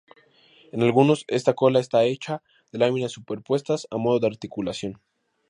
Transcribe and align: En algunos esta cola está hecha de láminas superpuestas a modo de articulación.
En 0.71 0.81
algunos 0.81 1.25
esta 1.27 1.53
cola 1.53 1.79
está 1.79 2.05
hecha 2.05 2.41
de 2.71 2.79
láminas 2.79 3.11
superpuestas 3.11 3.85
a 3.91 3.97
modo 3.97 4.19
de 4.19 4.25
articulación. 4.25 4.99